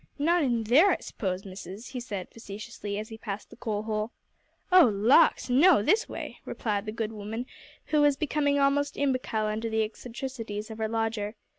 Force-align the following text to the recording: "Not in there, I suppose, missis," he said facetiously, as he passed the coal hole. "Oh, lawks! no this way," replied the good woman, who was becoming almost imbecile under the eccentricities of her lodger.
"Not 0.17 0.41
in 0.41 0.63
there, 0.63 0.89
I 0.89 0.97
suppose, 0.99 1.45
missis," 1.45 1.89
he 1.89 1.99
said 1.99 2.29
facetiously, 2.31 2.97
as 2.97 3.09
he 3.09 3.19
passed 3.19 3.51
the 3.51 3.55
coal 3.55 3.83
hole. 3.83 4.09
"Oh, 4.71 4.85
lawks! 4.91 5.47
no 5.47 5.83
this 5.83 6.09
way," 6.09 6.39
replied 6.43 6.87
the 6.87 6.91
good 6.91 7.11
woman, 7.11 7.45
who 7.85 8.01
was 8.01 8.17
becoming 8.17 8.57
almost 8.57 8.97
imbecile 8.97 9.45
under 9.45 9.69
the 9.69 9.83
eccentricities 9.83 10.71
of 10.71 10.79
her 10.79 10.87
lodger. 10.89 11.35